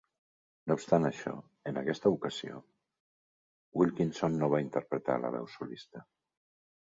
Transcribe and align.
No 0.69 0.75
obstant 0.77 1.03
això, 1.09 1.33
en 1.71 1.75
aquesta 1.81 2.11
ocasió, 2.15 2.57
Wilkinson 3.81 4.39
no 4.41 4.49
va 4.55 4.63
interpretar 4.65 5.19
la 5.27 5.31
veu 5.39 5.47
solista. 5.57 6.05